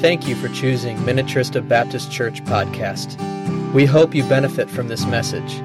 [0.00, 3.20] Thank you for choosing Minnetrista Baptist Church podcast.
[3.74, 5.60] We hope you benefit from this message.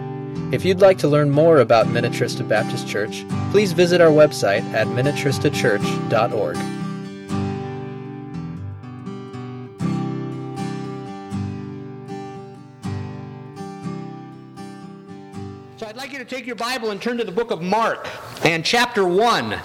[0.53, 4.87] If you'd like to learn more about Minnetrista Baptist Church, please visit our website at
[4.87, 6.55] minnetristachurch.org.
[15.77, 18.09] So I'd like you to take your Bible and turn to the book of Mark
[18.43, 19.53] and chapter 1.
[19.53, 19.61] And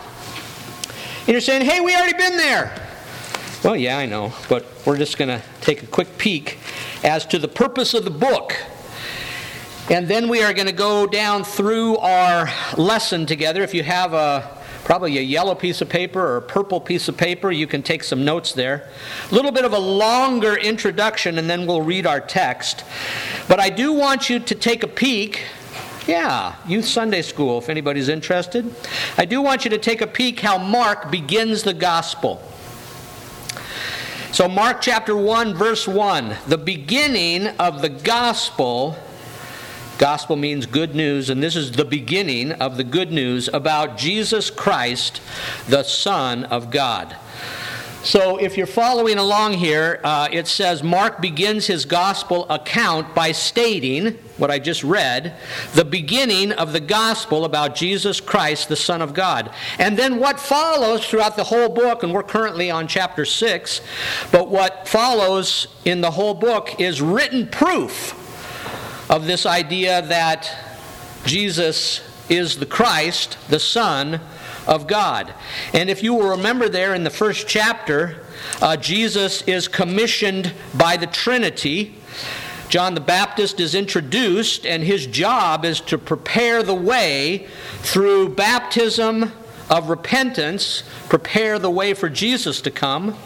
[1.26, 2.79] you're saying, hey, we already been there.
[3.62, 6.56] Well, yeah, I know, but we're just going to take a quick peek
[7.04, 8.56] as to the purpose of the book.
[9.90, 13.62] And then we are going to go down through our lesson together.
[13.62, 17.18] If you have a probably a yellow piece of paper or a purple piece of
[17.18, 18.88] paper, you can take some notes there.
[19.30, 22.82] A little bit of a longer introduction, and then we'll read our text.
[23.46, 25.42] But I do want you to take a peek
[26.06, 28.74] yeah, Youth Sunday School, if anybody's interested.
[29.18, 32.42] I do want you to take a peek how Mark begins the gospel.
[34.32, 38.96] So, Mark chapter 1, verse 1, the beginning of the gospel.
[39.98, 44.48] Gospel means good news, and this is the beginning of the good news about Jesus
[44.48, 45.20] Christ,
[45.68, 47.16] the Son of God.
[48.02, 53.32] So, if you're following along here, uh, it says Mark begins his gospel account by
[53.32, 55.36] stating what I just read
[55.74, 59.52] the beginning of the gospel about Jesus Christ, the Son of God.
[59.78, 63.82] And then what follows throughout the whole book, and we're currently on chapter 6,
[64.32, 68.16] but what follows in the whole book is written proof
[69.10, 70.50] of this idea that
[71.26, 74.22] Jesus is the Christ, the Son
[74.66, 75.34] of God.
[75.72, 78.24] And if you will remember there in the first chapter,
[78.60, 81.94] uh, Jesus is commissioned by the Trinity.
[82.68, 89.32] John the Baptist is introduced, and his job is to prepare the way through baptism
[89.68, 93.16] of repentance, prepare the way for Jesus to come.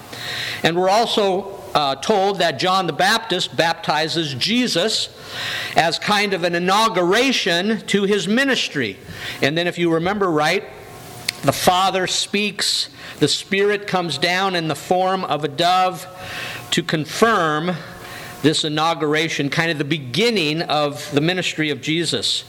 [0.62, 5.08] And we're also uh, told that John the Baptist baptizes Jesus
[5.74, 8.96] as kind of an inauguration to his ministry.
[9.42, 10.64] And then, if you remember right,
[11.44, 12.88] the Father speaks,
[13.18, 16.06] the Spirit comes down in the form of a dove
[16.70, 17.77] to confirm
[18.40, 22.44] this inauguration, kind of the beginning of the ministry of Jesus.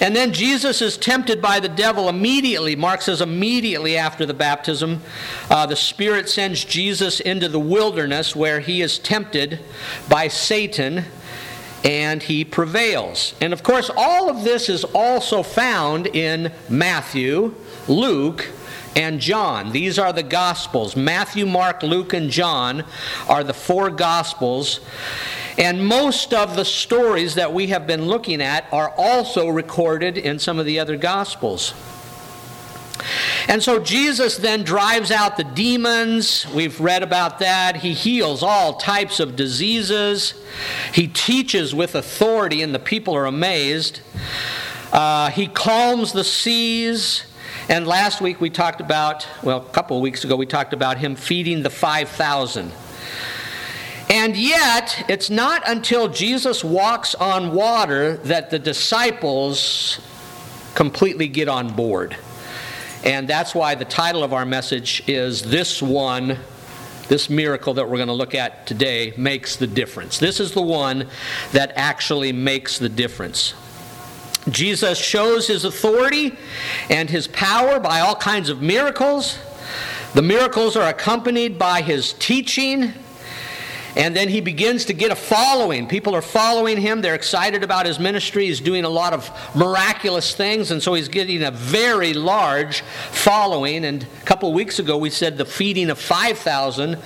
[0.00, 2.74] And then Jesus is tempted by the devil immediately.
[2.74, 5.00] Mark says immediately after the baptism,
[5.48, 9.60] uh, the Spirit sends Jesus into the wilderness where he is tempted
[10.08, 11.04] by Satan
[11.84, 13.34] and he prevails.
[13.40, 17.54] And of course, all of this is also found in Matthew,
[17.88, 18.50] Luke,
[18.96, 19.72] and John.
[19.72, 20.96] These are the Gospels.
[20.96, 22.84] Matthew, Mark, Luke, and John
[23.28, 24.80] are the four Gospels.
[25.58, 30.38] And most of the stories that we have been looking at are also recorded in
[30.38, 31.74] some of the other Gospels.
[33.48, 36.46] And so Jesus then drives out the demons.
[36.54, 37.76] We've read about that.
[37.76, 40.34] He heals all types of diseases.
[40.94, 44.00] He teaches with authority, and the people are amazed.
[44.92, 47.24] Uh, he calms the seas.
[47.68, 50.98] And last week we talked about, well, a couple of weeks ago, we talked about
[50.98, 52.72] him feeding the 5,000.
[54.10, 60.00] And yet, it's not until Jesus walks on water that the disciples
[60.74, 62.16] completely get on board.
[63.04, 66.38] And that's why the title of our message is This One,
[67.08, 70.18] this miracle that we're going to look at today, makes the difference.
[70.18, 71.08] This is the one
[71.52, 73.54] that actually makes the difference.
[74.48, 76.36] Jesus shows his authority
[76.90, 79.38] and his power by all kinds of miracles.
[80.14, 82.92] The miracles are accompanied by his teaching.
[83.94, 85.86] And then he begins to get a following.
[85.86, 87.02] People are following him.
[87.02, 88.46] They're excited about his ministry.
[88.46, 93.84] He's doing a lot of miraculous things, and so he's getting a very large following.
[93.84, 96.96] And a couple of weeks ago, we said the feeding of 5,000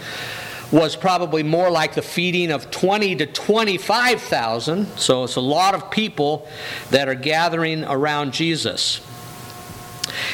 [0.72, 4.86] was probably more like the feeding of 20 to 25,000.
[4.98, 6.48] So it's a lot of people
[6.90, 9.00] that are gathering around Jesus.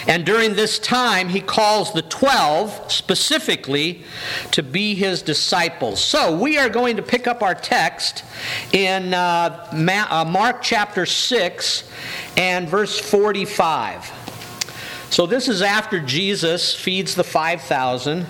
[0.06, 4.04] And during this time, he calls the 12 specifically
[4.52, 6.02] to be his disciples.
[6.02, 8.24] So we are going to pick up our text
[8.72, 11.90] in uh, uh Mark chapter 6
[12.36, 14.12] and verse 45.
[15.10, 18.26] So this is after Jesus feeds the 5,000.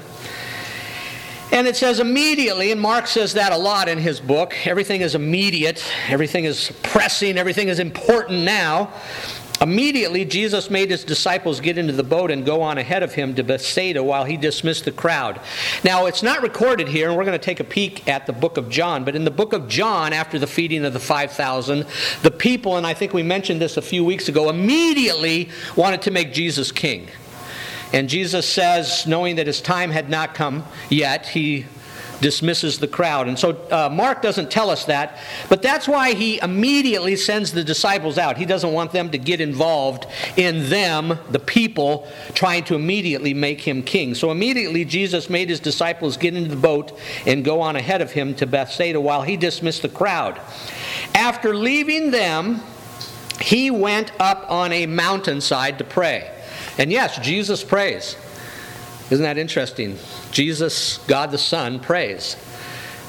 [1.53, 4.55] And it says immediately, and Mark says that a lot in his book.
[4.67, 8.91] Everything is immediate, everything is pressing, everything is important now.
[9.61, 13.35] Immediately, Jesus made his disciples get into the boat and go on ahead of him
[13.35, 15.41] to Bethsaida while he dismissed the crowd.
[15.85, 18.57] Now, it's not recorded here, and we're going to take a peek at the book
[18.57, 21.87] of John, but in the book of John, after the feeding of the 5,000,
[22.23, 26.11] the people, and I think we mentioned this a few weeks ago, immediately wanted to
[26.11, 27.09] make Jesus king.
[27.93, 31.67] And Jesus says, knowing that his time had not come yet, he
[32.23, 33.29] dismisses the crowd.
[33.29, 35.19] And so uh, Mark doesn't tell us that,
[35.49, 38.39] but that's why he immediately sends the disciples out.
[38.39, 40.07] He doesn't want them to get involved
[40.37, 44.15] in them, the people, trying to immediately make him king.
[44.15, 48.13] So immediately Jesus made his disciples get into the boat and go on ahead of
[48.13, 50.41] him to Bethsaida while he dismissed the crowd.
[51.15, 52.63] After leaving them,
[53.41, 56.32] he went up on a mountainside to pray.
[56.79, 58.17] And yes, Jesus prays.
[59.11, 59.99] Isn't that interesting?
[60.31, 62.37] Jesus, God the Son, prays.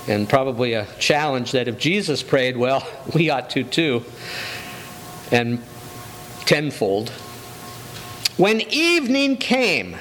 [0.08, 4.04] And probably a challenge that if Jesus prayed, well, we ought to too.
[5.32, 5.62] And
[6.46, 7.10] tenfold.
[8.36, 9.96] When evening came,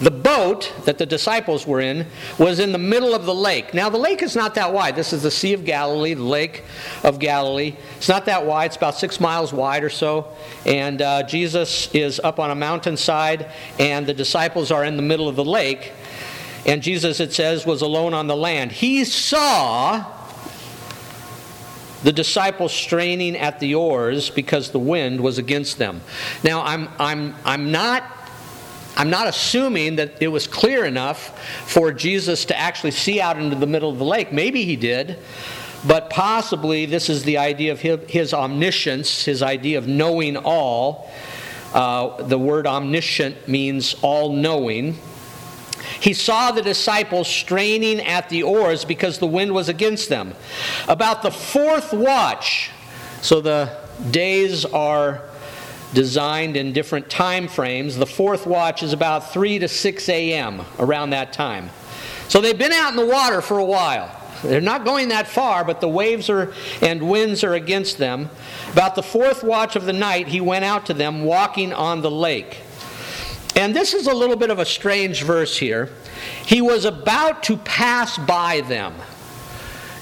[0.00, 2.06] the boat that the disciples were in
[2.38, 3.74] was in the middle of the lake.
[3.74, 4.94] Now, the lake is not that wide.
[4.94, 6.64] This is the Sea of Galilee, the Lake
[7.02, 7.74] of Galilee.
[7.96, 10.36] It's not that wide, it's about six miles wide or so.
[10.64, 15.28] And uh, Jesus is up on a mountainside, and the disciples are in the middle
[15.28, 15.92] of the lake.
[16.64, 18.70] And Jesus, it says, was alone on the land.
[18.70, 20.04] He saw
[22.04, 26.00] the disciples straining at the oars because the wind was against them.
[26.44, 28.04] Now, I'm, I'm, I'm not
[28.98, 33.54] I'm not assuming that it was clear enough for Jesus to actually see out into
[33.54, 34.32] the middle of the lake.
[34.32, 35.16] Maybe he did,
[35.86, 41.08] but possibly this is the idea of his, omniscience, his idea of knowing all.
[41.72, 44.98] Uh, the word omniscient means all knowing.
[46.00, 50.34] He saw the disciples straining at the oars because the wind was against them.
[50.88, 52.70] About the fourth watch,
[53.22, 53.76] so the
[54.10, 55.27] days are
[55.94, 57.96] designed in different time frames.
[57.96, 61.70] The fourth watch is about 3 to 6 a.m., around that time.
[62.28, 64.14] So they've been out in the water for a while.
[64.42, 68.30] They're not going that far, but the waves are and winds are against them.
[68.72, 72.10] About the fourth watch of the night, he went out to them walking on the
[72.10, 72.58] lake.
[73.56, 75.90] And this is a little bit of a strange verse here.
[76.46, 78.94] He was about to pass by them.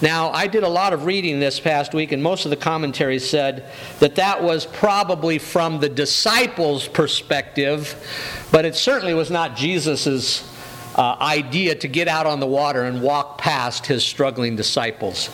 [0.03, 3.29] Now, I did a lot of reading this past week, and most of the commentaries
[3.29, 3.65] said
[4.01, 7.95] that that was probably from the disciples' perspective,
[8.53, 10.53] but it certainly was not Jesus'
[10.97, 15.31] uh, idea to get out on the water and walk past his struggling disciples.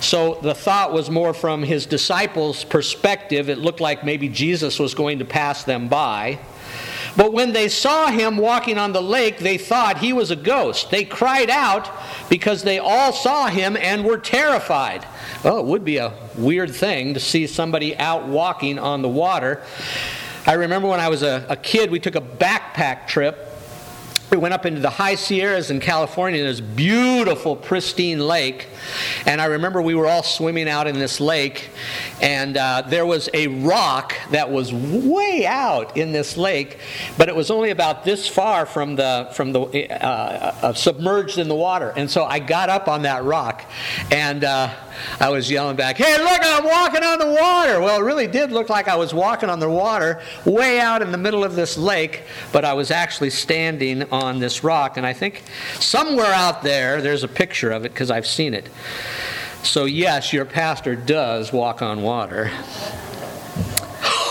[0.00, 3.50] So the thought was more from his disciples' perspective.
[3.50, 6.38] It looked like maybe Jesus was going to pass them by.
[7.16, 10.90] But when they saw him walking on the lake, they thought he was a ghost.
[10.90, 11.90] They cried out
[12.28, 15.06] because they all saw him and were terrified.
[15.44, 19.62] Oh, it would be a weird thing to see somebody out walking on the water.
[20.46, 23.49] I remember when I was a, a kid, we took a backpack trip
[24.30, 28.68] we went up into the high Sierras in California, this beautiful, pristine lake.
[29.26, 31.70] And I remember we were all swimming out in this lake,
[32.22, 36.78] and uh, there was a rock that was way out in this lake,
[37.18, 39.60] but it was only about this far from the from the
[39.90, 41.92] uh, uh, submerged in the water.
[41.96, 43.64] And so I got up on that rock,
[44.10, 44.72] and uh,
[45.18, 46.40] I was yelling back, "Hey, look!
[46.42, 49.60] I'm walking on the water!" Well, it really did look like I was walking on
[49.60, 54.10] the water, way out in the middle of this lake, but I was actually standing
[54.12, 54.96] on this rock.
[54.96, 55.42] And I think
[55.78, 58.68] somewhere out there, there's a picture of it because I've seen it.
[59.62, 62.50] So, yes, your pastor does walk on water.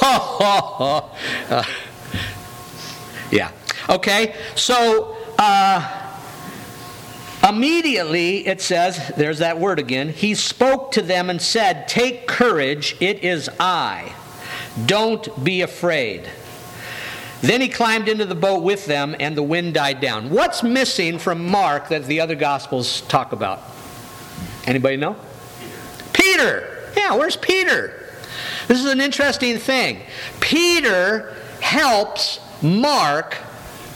[0.02, 1.64] uh,
[3.32, 3.52] yeah.
[3.90, 5.99] Okay, so uh,
[7.50, 12.96] immediately it says, there's that word again, he spoke to them and said, Take courage,
[13.00, 14.14] it is I.
[14.86, 16.30] Don't be afraid.
[17.42, 20.30] Then he climbed into the boat with them, and the wind died down.
[20.30, 23.62] What's missing from Mark that the other Gospels talk about?
[24.66, 25.16] Anybody know?
[26.12, 26.92] Peter.
[26.98, 28.08] Yeah, where's Peter?
[28.68, 30.02] This is an interesting thing.
[30.42, 33.38] Peter helps Mark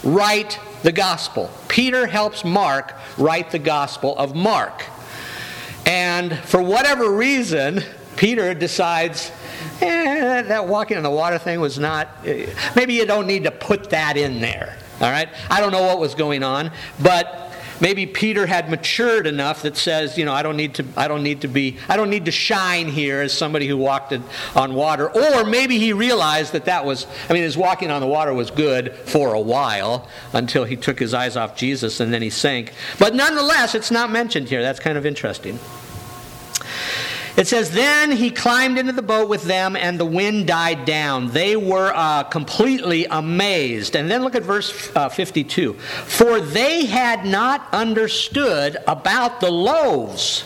[0.04, 1.50] write the Gospel.
[1.68, 4.86] Peter helps Mark write the Gospel of Mark.
[5.86, 7.84] And for whatever reason,
[8.16, 9.32] Peter decides
[9.82, 13.52] eh, that walking on the water thing was not, eh, maybe you don't need to
[13.52, 14.78] put that in there.
[15.02, 15.30] All right?
[15.50, 16.72] I don't know what was going on,
[17.02, 21.08] but maybe Peter had matured enough that says, you know, I don't need to, I
[21.08, 24.14] don't need to be, I don't need to shine here as somebody who walked
[24.56, 25.10] on water.
[25.10, 28.52] Or maybe he realized that that was, I mean, his walking on the water was
[28.52, 32.74] good for a while until he took his eyes off Jesus and then he sank.
[33.00, 34.62] But nonetheless, it's not mentioned here.
[34.62, 35.60] That's kind of interesting.
[37.36, 41.30] It says, Then he climbed into the boat with them, and the wind died down.
[41.32, 43.96] They were uh, completely amazed.
[43.96, 45.74] And then look at verse uh, 52.
[45.74, 50.46] For they had not understood about the loaves.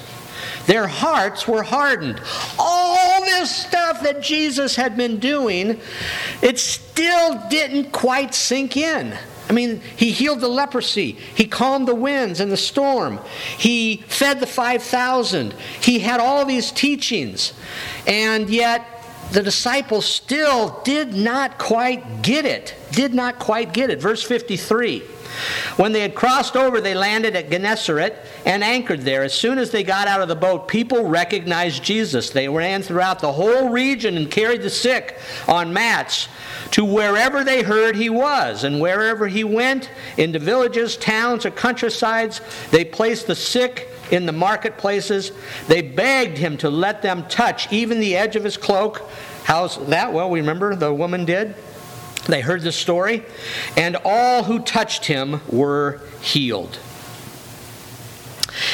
[0.65, 2.21] Their hearts were hardened.
[2.59, 5.79] All this stuff that Jesus had been doing,
[6.41, 9.17] it still didn't quite sink in.
[9.49, 11.13] I mean, he healed the leprosy.
[11.35, 13.19] He calmed the winds and the storm.
[13.57, 15.53] He fed the 5,000.
[15.81, 17.53] He had all these teachings.
[18.05, 18.85] And yet,
[19.31, 22.75] the disciples still did not quite get it.
[22.91, 24.01] Did not quite get it.
[24.01, 25.03] Verse 53.
[25.75, 28.15] When they had crossed over, they landed at Gennesaret
[28.45, 29.23] and anchored there.
[29.23, 32.29] As soon as they got out of the boat, people recognized Jesus.
[32.29, 35.17] They ran throughout the whole region and carried the sick
[35.47, 36.27] on mats
[36.71, 38.63] to wherever they heard he was.
[38.63, 42.41] And wherever he went, into villages, towns, or countrysides,
[42.71, 45.31] they placed the sick in the marketplaces.
[45.67, 49.09] They begged him to let them touch even the edge of his cloak.
[49.43, 50.11] How's that?
[50.11, 51.55] Well, we remember the woman did.
[52.27, 53.23] They heard the story,
[53.75, 56.77] and all who touched him were healed.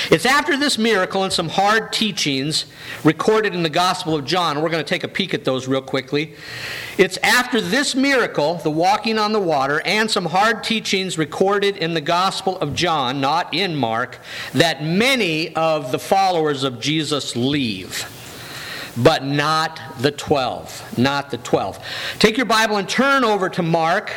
[0.09, 2.65] It's after this miracle and some hard teachings
[3.03, 4.61] recorded in the Gospel of John.
[4.61, 6.35] We're going to take a peek at those real quickly.
[6.97, 11.93] It's after this miracle, the walking on the water, and some hard teachings recorded in
[11.93, 14.19] the Gospel of John, not in Mark,
[14.53, 18.22] that many of the followers of Jesus leave
[18.97, 20.97] but not the 12.
[20.97, 21.79] Not the 12.
[22.19, 24.11] Take your Bible and turn over to Mark.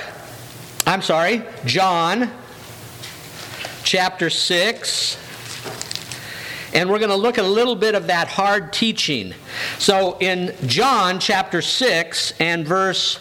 [0.87, 2.31] I'm sorry, John
[3.83, 5.17] chapter 6.
[6.75, 9.33] And we're going to look at a little bit of that hard teaching.
[9.79, 13.17] So in John chapter 6 and verse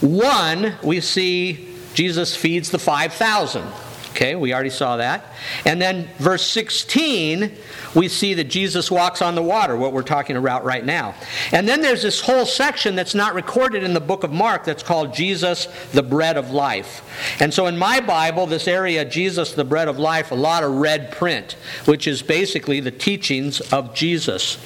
[0.00, 3.64] 1, we see Jesus feeds the 5,000.
[4.10, 5.24] Okay, we already saw that.
[5.64, 7.56] And then verse 16,
[7.94, 11.14] we see that Jesus walks on the water, what we're talking about right now.
[11.52, 14.82] And then there's this whole section that's not recorded in the book of Mark that's
[14.82, 17.02] called Jesus, the bread of life.
[17.40, 20.72] And so in my Bible, this area, Jesus, the bread of life, a lot of
[20.72, 21.52] red print,
[21.84, 24.58] which is basically the teachings of Jesus.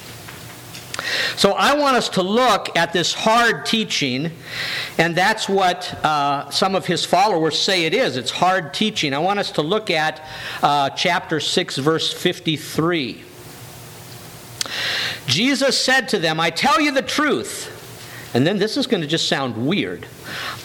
[1.35, 4.31] So I want us to look at this hard teaching,
[4.97, 8.15] and that's what uh, some of his followers say it is.
[8.15, 9.13] It's hard teaching.
[9.13, 10.21] I want us to look at
[10.61, 13.23] uh, chapter 6, verse 53.
[15.25, 17.69] Jesus said to them, I tell you the truth.
[18.35, 20.07] And then this is going to just sound weird.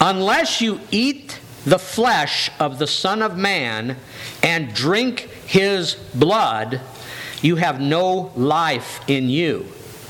[0.01, 3.97] Unless you eat the flesh of the Son of Man
[4.41, 6.81] and drink his blood,
[7.41, 9.67] you have no life in you.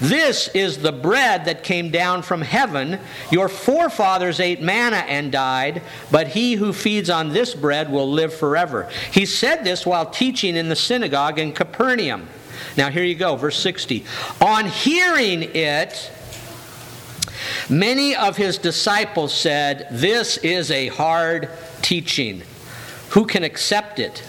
[0.00, 2.98] This is the bread that came down from heaven.
[3.30, 8.34] Your forefathers ate manna and died, but he who feeds on this bread will live
[8.34, 8.88] forever.
[9.12, 12.28] He said this while teaching in the synagogue in Capernaum.
[12.76, 14.04] Now, here you go, verse 60.
[14.40, 16.10] On hearing it,
[17.70, 21.50] many of his disciples said, This is a hard
[21.82, 22.42] teaching.
[23.10, 24.24] Who can accept it?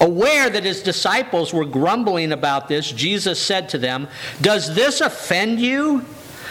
[0.00, 4.08] Aware that his disciples were grumbling about this, Jesus said to them,
[4.40, 5.98] Does this offend you?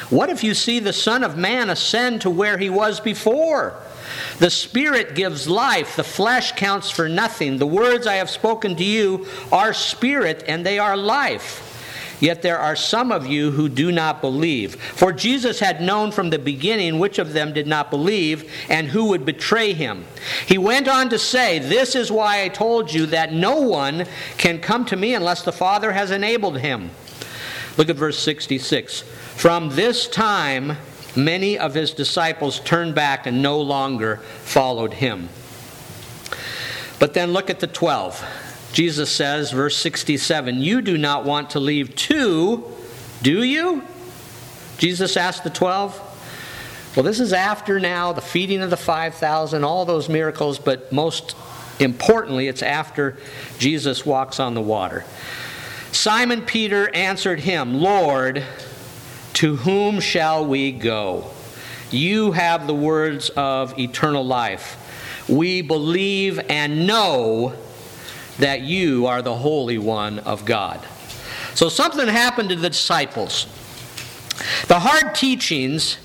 [0.09, 3.75] What if you see the Son of Man ascend to where he was before?
[4.39, 7.57] The Spirit gives life, the flesh counts for nothing.
[7.57, 11.65] The words I have spoken to you are spirit and they are life.
[12.19, 14.75] Yet there are some of you who do not believe.
[14.75, 19.05] For Jesus had known from the beginning which of them did not believe and who
[19.05, 20.05] would betray him.
[20.45, 24.05] He went on to say, This is why I told you that no one
[24.37, 26.91] can come to me unless the Father has enabled him.
[27.77, 29.01] Look at verse 66.
[29.01, 30.75] From this time,
[31.15, 35.29] many of his disciples turned back and no longer followed him.
[36.99, 38.21] But then look at the 12.
[38.71, 42.63] Jesus says, verse 67, You do not want to leave too,
[43.21, 43.83] do you?
[44.77, 46.05] Jesus asked the 12.
[46.95, 51.35] Well, this is after now the feeding of the 5,000, all those miracles, but most
[51.79, 53.17] importantly, it's after
[53.57, 55.05] Jesus walks on the water.
[55.91, 58.43] Simon Peter answered him, Lord,
[59.33, 61.31] to whom shall we go?
[61.91, 64.77] You have the words of eternal life.
[65.27, 67.55] We believe and know
[68.39, 70.85] that you are the Holy One of God.
[71.53, 73.45] So something happened to the disciples.
[74.67, 75.97] The hard teachings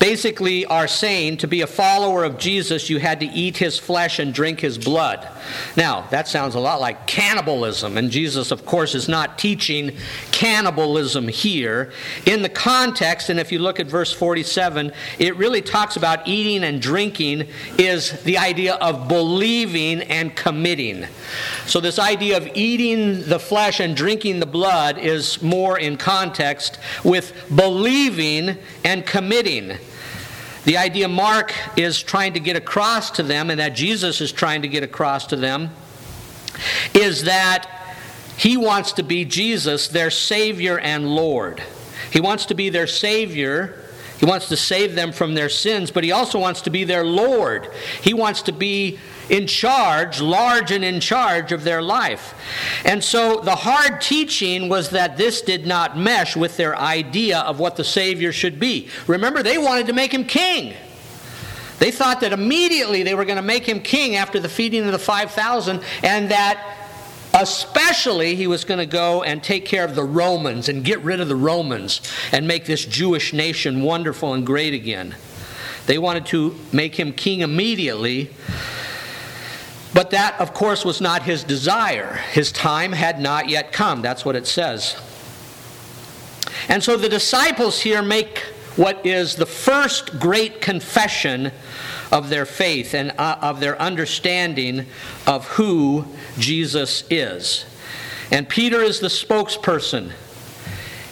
[0.00, 4.18] basically are saying to be a follower of Jesus, you had to eat his flesh
[4.18, 5.28] and drink his blood.
[5.76, 9.94] Now, that sounds a lot like cannibalism, and Jesus, of course, is not teaching
[10.32, 11.92] cannibalism here.
[12.24, 16.64] In the context, and if you look at verse 47, it really talks about eating
[16.64, 17.46] and drinking,
[17.78, 21.06] is the idea of believing and committing.
[21.66, 26.78] So, this idea of eating the flesh and drinking the blood is more in context
[27.04, 29.78] with believing and committing.
[30.64, 34.62] The idea Mark is trying to get across to them, and that Jesus is trying
[34.62, 35.70] to get across to them,
[36.94, 37.68] is that
[38.36, 41.62] he wants to be Jesus, their Savior and Lord.
[42.10, 43.78] He wants to be their Savior.
[44.18, 47.04] He wants to save them from their sins, but he also wants to be their
[47.04, 47.70] Lord.
[48.02, 48.98] He wants to be
[49.30, 52.34] in charge, large and in charge of their life.
[52.84, 57.60] And so the hard teaching was that this did not mesh with their idea of
[57.60, 58.88] what the Savior should be.
[59.06, 60.74] Remember, they wanted to make him king.
[61.78, 64.92] They thought that immediately they were going to make him king after the feeding of
[64.92, 66.76] the 5,000, and that
[67.32, 71.20] especially he was going to go and take care of the Romans and get rid
[71.20, 75.14] of the Romans and make this Jewish nation wonderful and great again.
[75.86, 78.30] They wanted to make him king immediately.
[80.00, 82.14] But that, of course, was not his desire.
[82.32, 84.00] His time had not yet come.
[84.00, 84.96] That's what it says.
[86.70, 88.38] And so the disciples here make
[88.76, 91.52] what is the first great confession
[92.10, 94.86] of their faith and uh, of their understanding
[95.26, 96.06] of who
[96.38, 97.66] Jesus is.
[98.32, 100.12] And Peter is the spokesperson.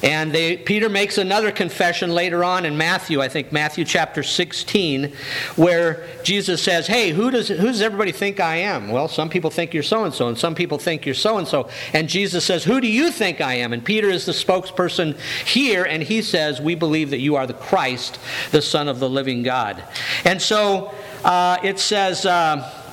[0.03, 5.13] And they, Peter makes another confession later on in Matthew, I think Matthew chapter 16,
[5.57, 8.91] where Jesus says, Hey, who does, who does everybody think I am?
[8.91, 11.49] Well, some people think you're so and so, and some people think you're so and
[11.49, 11.69] so.
[11.93, 13.73] And Jesus says, Who do you think I am?
[13.73, 17.55] And Peter is the spokesperson here, and he says, We believe that you are the
[17.55, 18.19] Christ,
[18.53, 19.83] the Son of the living God.
[20.25, 22.88] And so uh, it says, uh,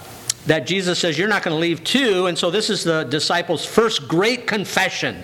[0.46, 2.28] that Jesus says, You're not going to leave too.
[2.28, 5.24] And so this is the disciples' first great confession.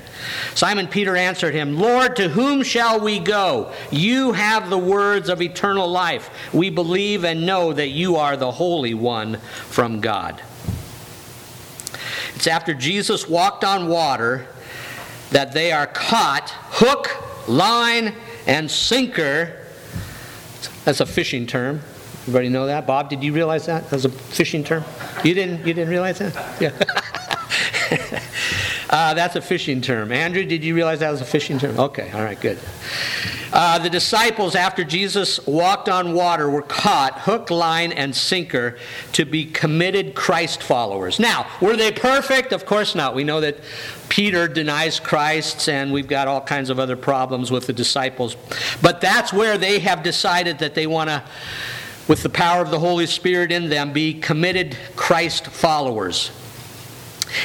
[0.55, 3.71] Simon Peter answered him, Lord, to whom shall we go?
[3.91, 6.29] You have the words of eternal life.
[6.53, 9.37] We believe and know that you are the Holy One
[9.67, 10.41] from God.
[12.35, 14.47] It's after Jesus walked on water
[15.29, 18.15] that they are caught hook, line,
[18.47, 19.57] and sinker.
[20.83, 21.81] That's a fishing term
[22.21, 22.85] Everybody know that?
[22.85, 23.89] Bob, did you realize that?
[23.89, 24.83] That was a fishing term?
[25.23, 26.61] You didn't, you didn't realize that?
[26.61, 26.69] Yeah.
[28.91, 30.11] uh, that's a fishing term.
[30.11, 31.79] Andrew, did you realize that was a fishing term?
[31.79, 32.59] Okay, all right, good.
[33.51, 38.77] Uh, the disciples, after Jesus walked on water, were caught hook, line, and sinker
[39.13, 41.19] to be committed Christ followers.
[41.19, 42.53] Now, were they perfect?
[42.53, 43.13] Of course not.
[43.13, 43.57] We know that
[44.09, 48.37] Peter denies Christ, and we've got all kinds of other problems with the disciples.
[48.81, 51.23] But that's where they have decided that they want to
[52.11, 56.29] with the power of the Holy Spirit in them, be committed Christ followers.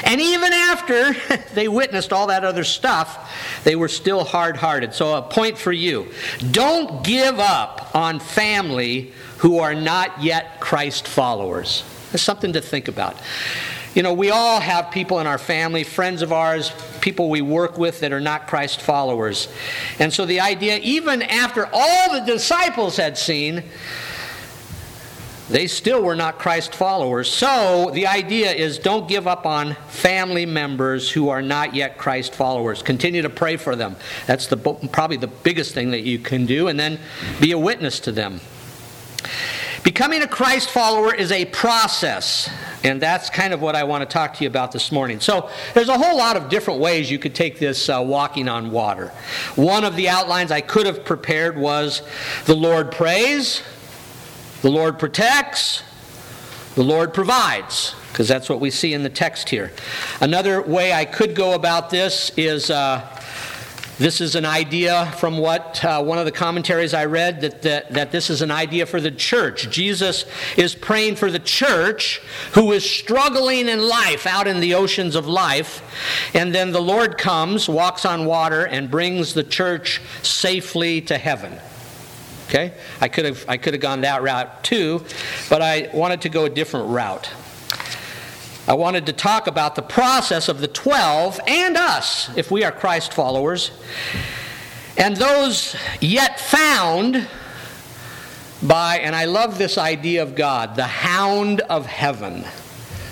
[0.03, 1.15] And even after
[1.55, 4.93] they witnessed all that other stuff, they were still hard hearted.
[4.93, 6.09] So, a point for you
[6.51, 11.85] don't give up on family who are not yet Christ followers.
[12.11, 13.21] That's something to think about.
[13.95, 17.79] You know, we all have people in our family, friends of ours, people we work
[17.79, 19.47] with that are not Christ followers.
[20.01, 23.63] And so, the idea, even after all the disciples had seen,
[25.49, 27.31] they still were not Christ followers.
[27.31, 32.35] So the idea is don't give up on family members who are not yet Christ
[32.35, 32.83] followers.
[32.83, 33.97] Continue to pray for them.
[34.27, 36.99] That's the, probably the biggest thing that you can do, and then
[37.41, 38.41] be a witness to them.
[39.87, 42.51] Becoming a Christ follower is a process,
[42.83, 45.21] and that's kind of what I want to talk to you about this morning.
[45.21, 48.73] So, there's a whole lot of different ways you could take this uh, walking on
[48.73, 49.13] water.
[49.55, 52.03] One of the outlines I could have prepared was
[52.47, 53.63] the Lord prays,
[54.67, 55.85] the Lord protects,
[56.75, 59.71] the Lord provides, because that's what we see in the text here.
[60.21, 63.01] Another way I could go about this is uh,
[63.99, 67.93] this is an idea from what uh, one of the commentaries I read that, that,
[67.93, 69.71] that this is an idea for the church.
[69.71, 70.25] Jesus
[70.57, 72.19] is praying for the church
[72.55, 75.81] who is struggling in life, out in the oceans of life.
[76.35, 81.57] And then the Lord comes, walks on water, and brings the church safely to heaven.
[82.49, 82.75] Okay?
[83.01, 85.05] I could have I could have gone that route too,
[85.49, 87.31] but I wanted to go a different route.
[88.69, 92.73] I wanted to talk about the process of the 12 and us, if we are
[92.73, 93.71] Christ followers,
[94.97, 97.29] and those yet found
[98.63, 102.45] by, and I love this idea of God, the hound of heaven.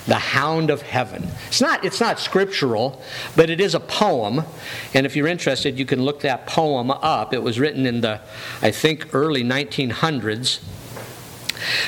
[0.07, 1.27] The Hound of Heaven.
[1.49, 3.03] It's not, it's not scriptural,
[3.37, 4.45] but it is a poem.
[4.93, 7.33] And if you're interested, you can look that poem up.
[7.33, 8.21] It was written in the,
[8.61, 10.63] I think, early 1900s.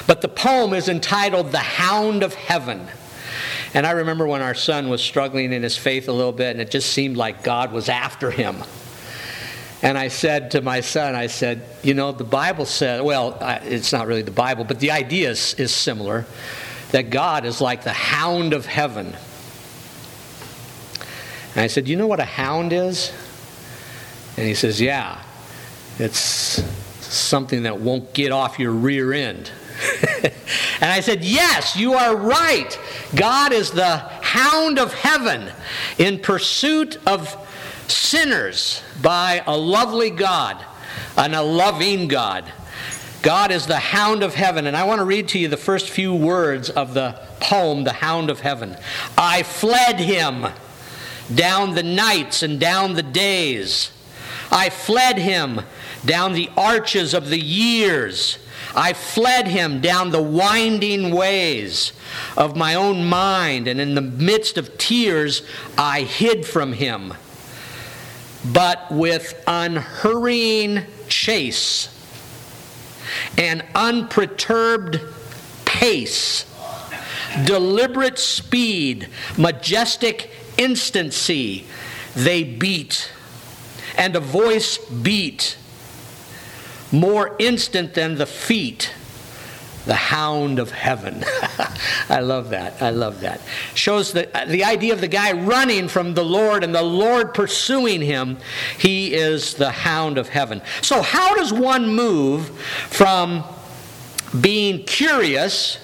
[0.07, 2.87] But the poem is entitled The Hound of Heaven.
[3.75, 6.61] And I remember when our son was struggling in his faith a little bit, and
[6.61, 8.63] it just seemed like God was after him.
[9.83, 13.93] And I said to my son, I said, you know, the Bible says, well, it's
[13.93, 16.25] not really the Bible, but the idea is, is similar
[16.93, 19.07] that God is like the hound of heaven.
[21.55, 23.13] And I said, you know what a hound is?
[24.37, 25.23] And he says, yeah,
[25.99, 26.63] it's
[27.01, 29.51] something that won't get off your rear end.
[30.23, 32.79] and I said, Yes, you are right.
[33.15, 35.51] God is the hound of heaven
[35.99, 37.37] in pursuit of
[37.89, 40.65] sinners by a lovely God
[41.17, 42.45] and a loving God.
[43.23, 44.67] God is the hound of heaven.
[44.67, 47.93] And I want to read to you the first few words of the poem, The
[47.93, 48.77] Hound of Heaven.
[49.17, 50.47] I fled him
[51.35, 53.91] down the nights and down the days.
[54.51, 55.63] I fled him
[56.05, 58.39] down the arches of the years.
[58.75, 61.93] I fled him down the winding ways
[62.37, 65.43] of my own mind, and in the midst of tears,
[65.77, 67.15] I hid from him.
[68.45, 71.89] But with unhurrying chase
[73.37, 75.01] and unperturbed
[75.65, 76.45] pace,
[77.45, 81.67] deliberate speed, majestic instancy,
[82.15, 83.11] they beat,
[83.97, 85.57] and a voice beat
[86.93, 88.93] more instant than the feet,
[89.87, 91.25] the hound of heaven.
[92.09, 92.83] I love that.
[92.83, 93.41] I love that.
[93.75, 97.33] Shows the, uh, the idea of the guy running from the Lord and the Lord
[97.33, 98.39] pursuing him.
[98.79, 100.61] He is the hound of heaven.
[100.83, 102.49] So, how does one move
[102.91, 103.45] from
[104.41, 105.79] being curious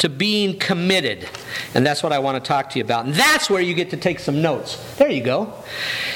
[0.00, 1.28] to being committed.
[1.74, 3.04] And that's what I want to talk to you about.
[3.04, 4.96] And that's where you get to take some notes.
[4.96, 5.52] There you go.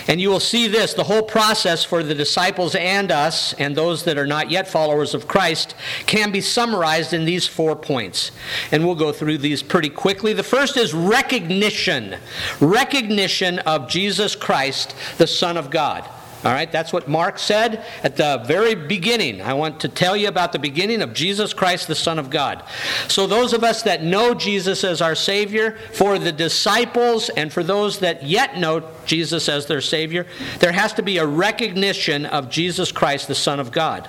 [0.09, 4.05] And you will see this the whole process for the disciples and us, and those
[4.05, 5.75] that are not yet followers of Christ,
[6.07, 8.31] can be summarized in these four points.
[8.73, 10.33] And we'll go through these pretty quickly.
[10.33, 12.17] The first is recognition
[12.61, 16.09] recognition of Jesus Christ, the Son of God.
[16.45, 19.41] All right, that's what Mark said at the very beginning.
[19.41, 22.63] I want to tell you about the beginning of Jesus Christ, the Son of God.
[23.09, 27.63] So, those of us that know Jesus as our Savior, for the disciples and for
[27.63, 30.27] those that yet know Jesus as their Savior,
[30.59, 34.07] there has to be a recognition of Jesus Christ, the Son of God.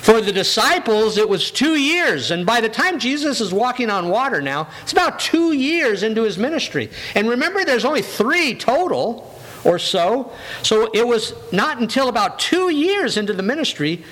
[0.00, 4.10] For the disciples, it was two years, and by the time Jesus is walking on
[4.10, 6.90] water now, it's about two years into his ministry.
[7.16, 9.33] And remember, there's only three total
[9.64, 10.32] or so.
[10.62, 14.04] So it was not until about two years into the ministry,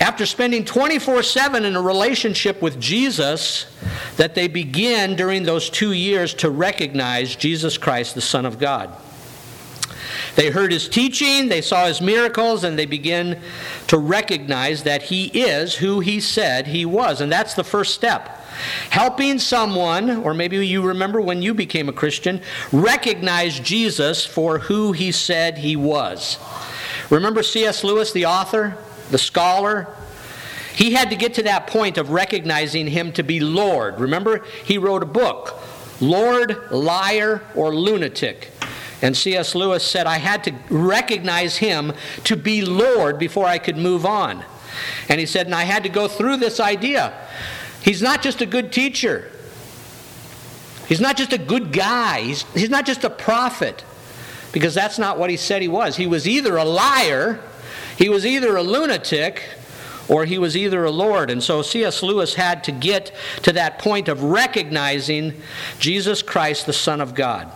[0.00, 3.66] after spending 24 7 in a relationship with Jesus,
[4.16, 8.96] that they begin during those two years to recognize Jesus Christ, the Son of God.
[10.36, 13.40] They heard his teaching, they saw his miracles, and they begin
[13.88, 17.20] to recognize that he is who he said he was.
[17.20, 18.37] And that's the first step.
[18.90, 22.40] Helping someone, or maybe you remember when you became a Christian,
[22.72, 26.38] recognize Jesus for who he said he was.
[27.10, 27.84] Remember C.S.
[27.84, 28.76] Lewis, the author,
[29.10, 29.88] the scholar?
[30.74, 33.98] He had to get to that point of recognizing him to be Lord.
[33.98, 35.58] Remember, he wrote a book,
[36.00, 38.52] Lord, Liar, or Lunatic.
[39.02, 39.54] And C.S.
[39.54, 41.92] Lewis said, I had to recognize him
[42.24, 44.44] to be Lord before I could move on.
[45.08, 47.12] And he said, and I had to go through this idea.
[47.82, 49.30] He's not just a good teacher.
[50.88, 52.22] He's not just a good guy.
[52.22, 53.84] He's, he's not just a prophet.
[54.52, 55.96] Because that's not what he said he was.
[55.96, 57.40] He was either a liar,
[57.96, 59.42] he was either a lunatic,
[60.08, 61.30] or he was either a Lord.
[61.30, 62.02] And so C.S.
[62.02, 63.12] Lewis had to get
[63.42, 65.34] to that point of recognizing
[65.78, 67.52] Jesus Christ, the Son of God.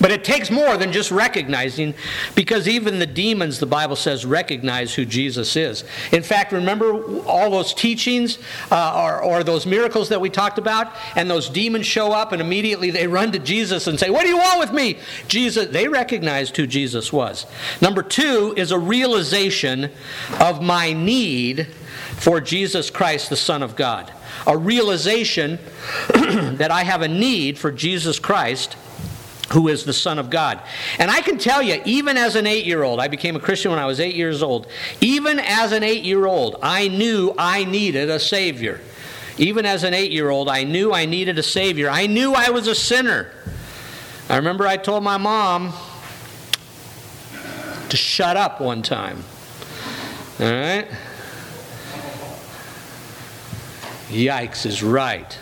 [0.00, 1.94] But it takes more than just recognizing,
[2.34, 5.84] because even the demons, the Bible says, recognize who Jesus is.
[6.10, 8.38] In fact, remember all those teachings
[8.70, 10.92] uh, or, or, those miracles that we talked about?
[11.14, 14.28] And those demons show up, and immediately they run to Jesus and say, What do
[14.28, 14.98] you want with me?
[15.28, 17.46] Jesus, they recognized who Jesus was.
[17.80, 19.90] Number two is a realization
[20.40, 21.68] of my need
[22.16, 24.12] for Jesus Christ, the Son of God.
[24.46, 25.58] A realization
[26.08, 28.76] that I have a need for Jesus Christ
[29.52, 30.60] who is the Son of God.
[30.98, 33.70] And I can tell you, even as an eight year old, I became a Christian
[33.70, 34.66] when I was eight years old.
[35.00, 38.80] Even as an eight year old, I knew I needed a Savior.
[39.36, 41.90] Even as an eight year old, I knew I needed a Savior.
[41.90, 43.30] I knew I was a sinner.
[44.28, 45.72] I remember I told my mom
[47.88, 49.22] to shut up one time.
[50.40, 50.88] All right?
[54.08, 55.38] Yikes is right.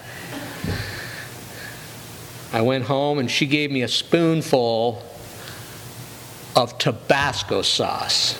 [2.53, 5.03] I went home and she gave me a spoonful
[6.55, 8.39] of Tabasco sauce.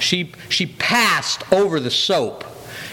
[0.00, 2.44] She, she passed over the soap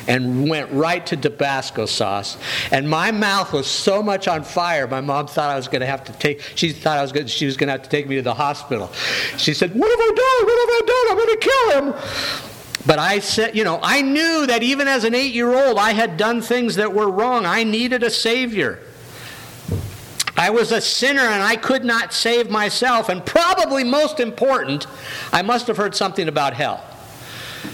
[0.07, 2.37] and went right to Tabasco sauce.
[2.71, 5.87] And my mouth was so much on fire, my mom thought I was going to
[5.87, 8.07] have to take, she thought I was going, she was going to have to take
[8.07, 8.91] me to the hospital.
[9.37, 10.45] She said, What have I done?
[10.45, 11.11] What have I done?
[11.11, 12.45] I'm going to kill him.
[12.85, 15.93] But I said, you know, I knew that even as an eight year old, I
[15.93, 17.45] had done things that were wrong.
[17.45, 18.79] I needed a Savior.
[20.45, 23.10] I was a sinner and I could not save myself.
[23.10, 24.86] And probably most important,
[25.34, 26.84] I must have heard something about hell.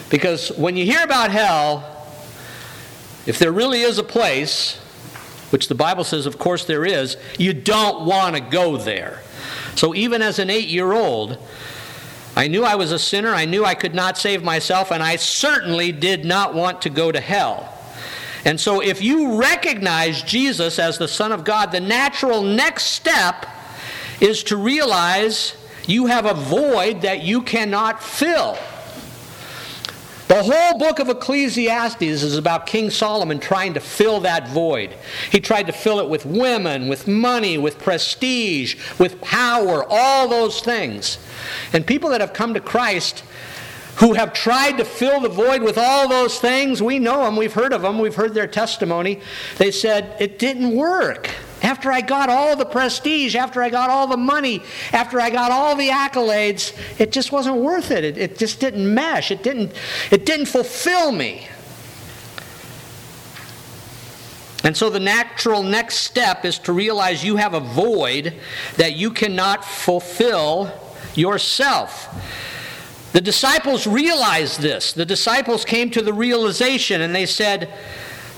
[0.10, 2.08] Because when you hear about hell,
[3.26, 4.78] if there really is a place,
[5.50, 9.20] which the Bible says, of course, there is, you don't want to go there.
[9.76, 11.46] So even as an eight year old,
[12.38, 15.18] I knew I was a sinner, I knew I could not save myself, and I
[15.18, 17.71] certainly did not want to go to hell.
[18.46, 23.46] And so, if you recognize Jesus as the Son of God, the natural next step
[24.20, 25.56] is to realize
[25.88, 28.58] you have a void that you cannot fill.
[30.32, 34.96] The whole book of Ecclesiastes is about King Solomon trying to fill that void.
[35.30, 40.62] He tried to fill it with women, with money, with prestige, with power, all those
[40.62, 41.18] things.
[41.74, 43.26] And people that have come to Christ
[44.02, 47.54] who have tried to fill the void with all those things, we know them, we've
[47.54, 49.22] heard of them, we've heard their testimony.
[49.60, 51.30] They said, it didn't work.
[51.62, 55.52] After I got all the prestige, after I got all the money, after I got
[55.52, 58.04] all the accolades, it just wasn't worth it.
[58.04, 59.30] It, it just didn't mesh.
[59.30, 59.72] It didn't,
[60.10, 61.48] it didn't fulfill me.
[64.64, 68.34] And so the natural next step is to realize you have a void
[68.78, 70.72] that you cannot fulfill
[71.14, 72.10] yourself.
[73.14, 74.94] The disciples realized this.
[74.94, 77.74] The disciples came to the realization and they said,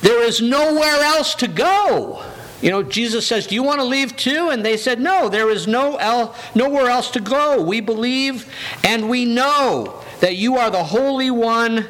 [0.02, 2.24] There is nowhere else to go.
[2.62, 4.50] You know, Jesus says, Do you want to leave too?
[4.50, 7.62] And they said, No, there is no el- nowhere else to go.
[7.62, 8.52] We believe
[8.84, 11.86] and we know that you are the Holy One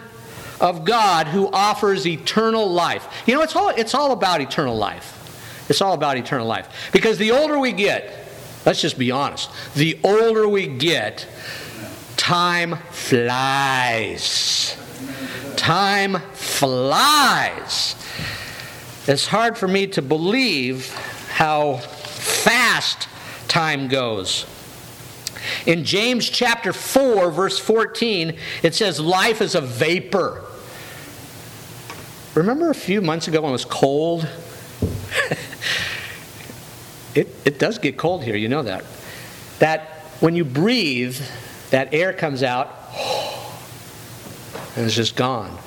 [0.59, 3.23] of God who offers eternal life.
[3.27, 5.19] You know, it's all, it's all about eternal life.
[5.69, 6.89] It's all about eternal life.
[6.91, 8.27] Because the older we get,
[8.65, 11.27] let's just be honest, the older we get,
[12.23, 14.77] time flies.
[15.57, 17.95] Time flies.
[19.05, 20.89] It's hard for me to believe
[21.33, 23.09] how fast
[23.49, 24.45] time goes.
[25.65, 30.45] In James chapter 4, verse 14, it says, Life is a vapor.
[32.35, 34.21] Remember a few months ago when it was cold?
[37.15, 38.85] it, it does get cold here, you know that.
[39.59, 41.19] That when you breathe,
[41.73, 42.71] that air comes out
[44.75, 45.57] and it's just gone.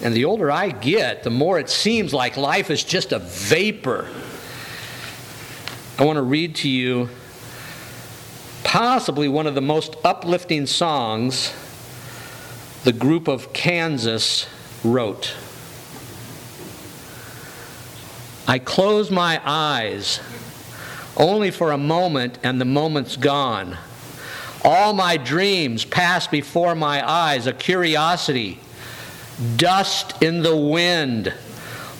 [0.00, 4.08] And the older I get, the more it seems like life is just a vapor.
[5.98, 7.10] I want to read to you
[8.64, 11.52] possibly one of the most uplifting songs
[12.84, 14.46] the group of Kansas
[14.82, 15.34] wrote.
[18.46, 20.20] I close my eyes
[21.14, 23.76] only for a moment, and the moment's gone.
[24.64, 28.58] All my dreams pass before my eyes, a curiosity,
[29.56, 31.32] dust in the wind.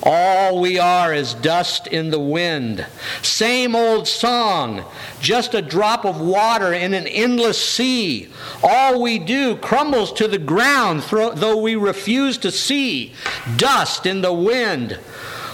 [0.02, 2.86] All we are is dust in the wind.
[3.22, 4.84] Same old song,
[5.20, 8.28] just a drop of water in an endless sea.
[8.62, 13.12] All we do crumbles to the ground, though we refuse to see.
[13.56, 14.98] Dust in the wind.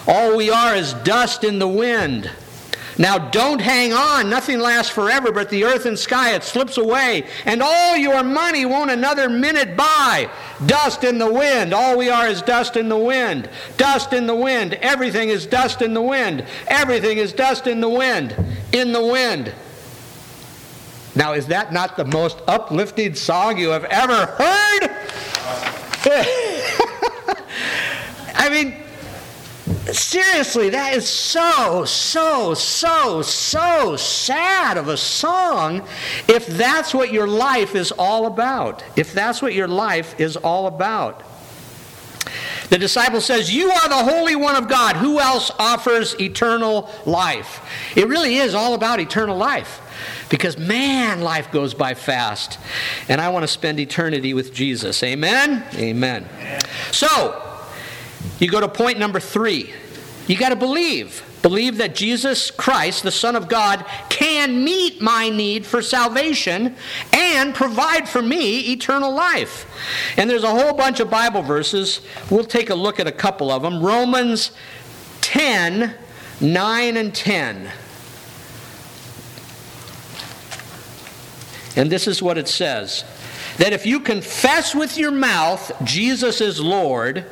[0.06, 2.30] All we are is dust in the wind.
[2.98, 4.30] Now don't hang on.
[4.30, 7.26] Nothing lasts forever, but the earth and sky, it slips away.
[7.44, 10.30] And all your money won't another minute buy.
[10.66, 11.74] Dust in the wind.
[11.74, 13.48] All we are is dust in the wind.
[13.76, 14.74] Dust in the wind.
[14.74, 16.46] Everything is dust in the wind.
[16.68, 18.36] Everything is dust in the wind.
[18.72, 19.52] In the wind.
[21.16, 24.90] Now, is that not the most uplifting song you have ever heard?
[28.34, 28.83] I mean,
[29.92, 35.86] seriously, that is so, so, so, so sad of a song
[36.28, 38.82] if that's what your life is all about.
[38.96, 41.22] If that's what your life is all about.
[42.70, 44.96] The disciple says, You are the Holy One of God.
[44.96, 47.60] Who else offers eternal life?
[47.96, 49.80] It really is all about eternal life.
[50.30, 52.58] Because, man, life goes by fast.
[53.08, 55.02] And I want to spend eternity with Jesus.
[55.02, 55.64] Amen?
[55.74, 56.26] Amen.
[56.90, 57.53] So,
[58.38, 59.72] you go to point number three.
[60.26, 61.22] You got to believe.
[61.42, 66.74] Believe that Jesus Christ, the Son of God, can meet my need for salvation
[67.12, 69.66] and provide for me eternal life.
[70.16, 72.00] And there's a whole bunch of Bible verses.
[72.30, 73.82] We'll take a look at a couple of them.
[73.82, 74.52] Romans
[75.20, 75.94] 10,
[76.40, 77.70] 9 and 10.
[81.76, 83.04] And this is what it says
[83.58, 87.26] that if you confess with your mouth Jesus is Lord,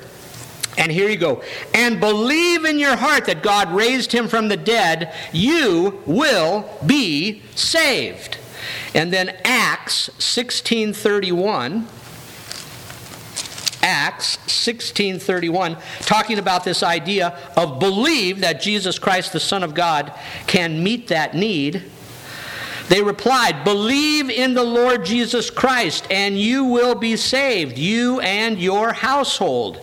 [0.79, 1.43] and here you go,
[1.75, 7.43] and believe in your heart that God raised him from the dead, you will be
[7.55, 8.39] saved.
[8.95, 11.89] And then Acts 1631
[13.83, 20.13] Acts 16:31 talking about this idea of believe that Jesus Christ the Son of God
[20.47, 21.83] can meet that need.
[22.93, 28.59] They replied, Believe in the Lord Jesus Christ, and you will be saved, you and
[28.59, 29.81] your household.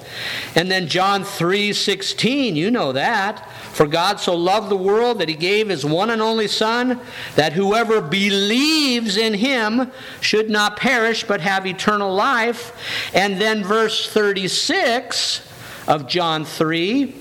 [0.53, 3.49] And then John 3 16, you know that.
[3.73, 7.01] For God so loved the world that he gave his one and only Son,
[7.33, 9.91] that whoever believes in him
[10.21, 12.73] should not perish but have eternal life.
[13.15, 15.41] And then verse 36
[15.87, 17.15] of John 3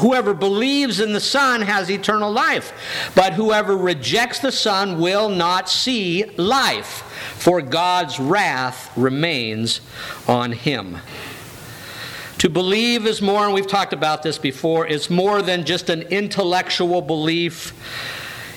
[0.00, 2.72] Whoever believes in the Son has eternal life,
[3.14, 7.02] but whoever rejects the Son will not see life,
[7.36, 9.80] for God's wrath remains
[10.28, 10.98] on him.
[12.38, 16.02] To believe is more, and we've talked about this before, it's more than just an
[16.02, 17.74] intellectual belief.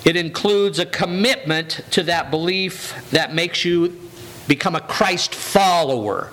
[0.06, 4.00] It includes a commitment to that belief that makes you
[4.48, 6.32] become a Christ follower.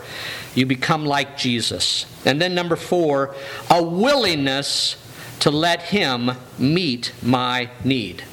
[0.59, 2.05] You become like Jesus.
[2.25, 3.37] And then, number four,
[3.71, 4.97] a willingness
[5.39, 8.25] to let Him meet my need.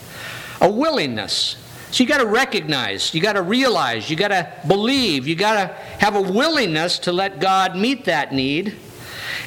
[0.60, 1.56] A willingness.
[1.92, 5.54] So you got to recognize, you got to realize, you got to believe, you got
[5.54, 5.68] to
[6.00, 8.76] have a willingness to let God meet that need.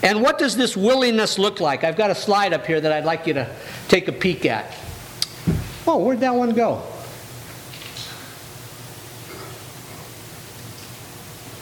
[0.05, 1.83] And what does this willingness look like?
[1.83, 3.53] I've got a slide up here that I'd like you to
[3.89, 4.73] take a peek at.
[5.85, 6.85] Oh, where'd that one go?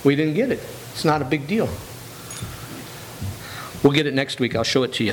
[0.04, 0.75] We didn't get it.
[0.96, 1.68] It's not a big deal.
[3.82, 4.56] We'll get it next week.
[4.56, 5.12] I'll show it to you.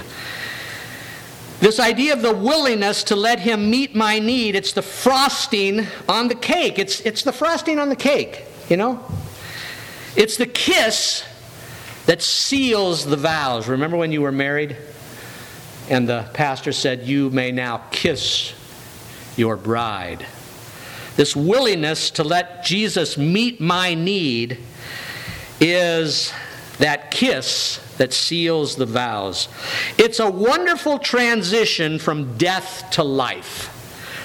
[1.60, 6.30] This idea of the willingness to let him meet my need, it's the frosting on
[6.30, 6.80] the cake.
[6.80, 9.04] It's, it's the frosting on the cake, you know?
[10.15, 11.26] It's the kiss
[12.06, 13.67] that seals the vows.
[13.67, 14.78] Remember when you were married?
[15.89, 18.54] And the pastor said, You may now kiss
[19.36, 20.26] your bride.
[21.17, 24.60] This willingness to let Jesus meet my need
[25.63, 26.34] is
[26.80, 29.47] that kiss that seals the vows.
[29.97, 33.69] It's a wonderful transition from death to life.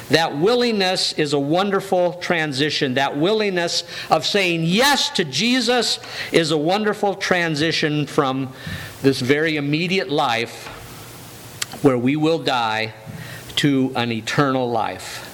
[0.08, 2.94] That willingness is a wonderful transition.
[2.94, 6.00] That willingness of saying yes to Jesus
[6.32, 8.52] is a wonderful transition from
[9.02, 10.66] this very immediate life
[11.82, 12.94] where we will die
[13.56, 15.27] to an eternal life.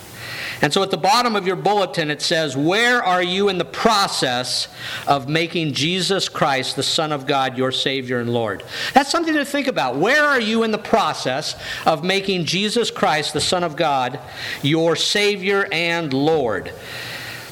[0.65, 3.67] And so at the bottom of your bulletin, it says, Where are you in the
[3.67, 4.67] process
[5.07, 8.65] of making Jesus Christ, the Son of God, your Savior and Lord?
[8.95, 9.97] That's something to think about.
[9.97, 14.19] Where are you in the process of making Jesus Christ, the Son of God,
[14.63, 16.73] your Savior and Lord?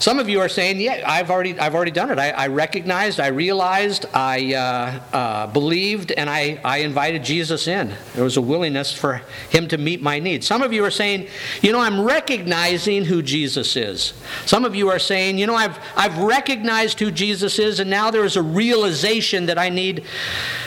[0.03, 2.19] Some of you are saying, "Yeah, I've already, I've already done it.
[2.19, 7.95] I, I recognized, I realized, I uh, uh, believed, and I, I invited Jesus in.
[8.15, 11.29] There was a willingness for Him to meet my needs." Some of you are saying,
[11.61, 14.13] "You know, I'm recognizing who Jesus is."
[14.45, 18.11] Some of you are saying, "You know, I've, I've recognized who Jesus is, and now
[18.11, 20.03] there is a realization that I need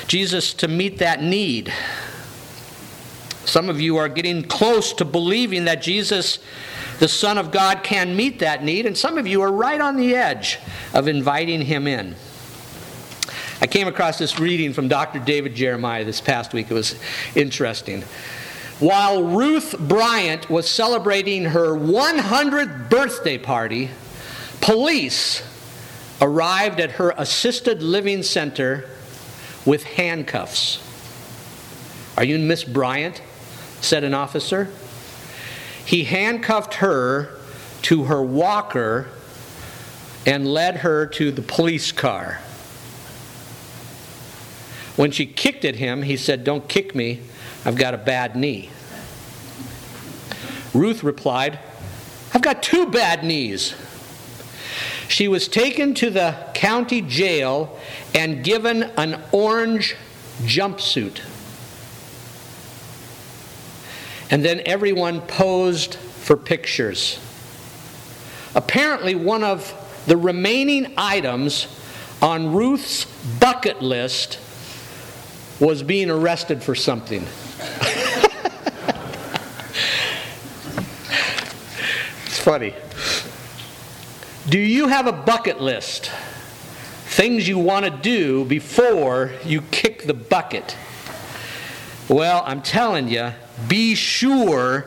[0.08, 1.74] Jesus to meet that need."
[3.43, 6.39] Some of you are getting close to believing that Jesus
[6.99, 9.97] the Son of God can meet that need, and some of you are right on
[9.97, 10.60] the edge
[10.93, 12.15] of inviting him in.
[13.62, 15.19] I came across this reading from Dr.
[15.19, 16.69] David Jeremiah this past week.
[16.69, 16.99] It was
[17.36, 18.03] interesting.
[18.79, 23.89] While Ruth Bryant was celebrating her 100th birthday party,
[24.60, 25.41] police
[26.21, 28.89] arrived at her assisted living center
[29.65, 30.81] with handcuffs.
[32.17, 33.21] Are you Miss Bryant?
[33.81, 34.69] said an officer.
[35.86, 37.30] He handcuffed her
[37.84, 39.08] to her walker
[40.26, 42.41] and led her to the police car.
[44.95, 47.19] When she kicked at him, he said, Don't kick me,
[47.63, 48.69] I've got a bad knee.
[50.74, 51.60] Ruth replied,
[52.34, 53.76] I've got two bad knees.
[55.08, 57.80] She was taken to the county jail
[58.13, 59.95] and given an orange
[60.41, 61.21] jumpsuit.
[64.31, 67.19] And then everyone posed for pictures.
[68.55, 69.73] Apparently, one of
[70.07, 71.67] the remaining items
[72.21, 73.05] on Ruth's
[73.39, 74.39] bucket list
[75.59, 77.21] was being arrested for something.
[82.26, 82.73] it's funny.
[84.49, 86.11] Do you have a bucket list?
[87.05, 90.76] Things you want to do before you kick the bucket.
[92.08, 93.32] Well, I'm telling you,
[93.68, 94.86] be sure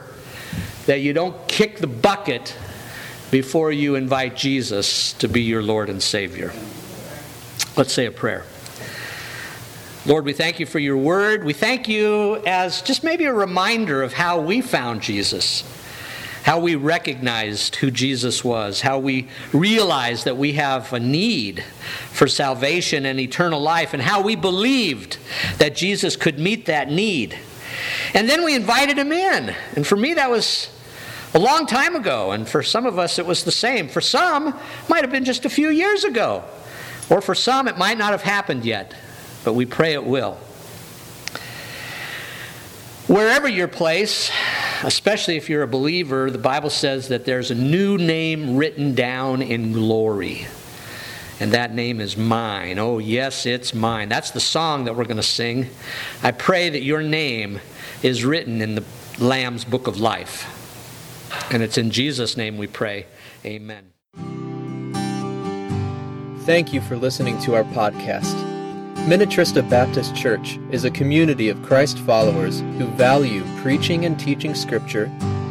[0.87, 2.57] that you don't kick the bucket
[3.33, 6.53] before you invite Jesus to be your Lord and Savior.
[7.77, 8.45] Let's say a prayer.
[10.07, 11.43] Lord, we thank you for your word.
[11.43, 15.65] We thank you as just maybe a reminder of how we found Jesus,
[16.49, 21.63] how we recognized who Jesus was, how we realized that we have a need
[22.11, 25.19] for salvation and eternal life, and how we believed
[25.59, 27.39] that Jesus could meet that need.
[28.15, 29.55] And then we invited him in.
[29.77, 30.71] And for me, that was
[31.35, 32.31] a long time ago.
[32.31, 33.87] And for some of us, it was the same.
[33.87, 34.55] For some, it
[34.89, 36.45] might have been just a few years ago.
[37.11, 38.95] Or for some, it might not have happened yet
[39.45, 40.37] but we pray it will.
[43.09, 44.31] Wherever your place,
[44.83, 49.41] especially if you're a believer, the Bible says that there's a new name written down
[49.41, 50.47] in glory.
[51.41, 52.79] And that name is mine.
[52.79, 54.11] Oh, yes, it's mine.
[54.11, 55.71] That's the song that we're going to sing.
[56.23, 57.61] I pray that your name
[58.03, 58.85] is written in the
[59.19, 60.55] Lamb's book of life.
[61.51, 63.07] And it's in Jesus' name we pray.
[63.43, 63.93] Amen.
[66.45, 68.48] Thank you for listening to our podcast.
[69.09, 75.07] Minnetrista Baptist Church is a community of Christ followers who value preaching and teaching Scripture,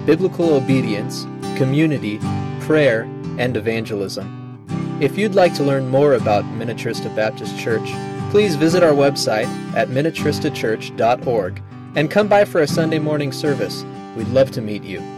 [0.05, 1.23] biblical obedience,
[1.57, 2.19] community,
[2.61, 4.99] prayer, and evangelism.
[5.01, 7.89] If you'd like to learn more about Minnetrista Baptist Church,
[8.29, 11.63] please visit our website at minnetristachurch.org
[11.95, 13.83] and come by for a Sunday morning service.
[14.15, 15.16] We'd love to meet you.